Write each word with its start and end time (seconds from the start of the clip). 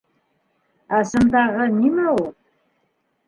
У 0.99 1.01
сындағы 1.09 1.67
нимә 1.75 2.05
ул? 2.15 2.31